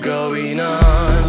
[0.00, 1.19] going on.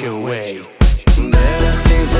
[0.00, 0.60] Your way.
[1.16, 2.16] Better things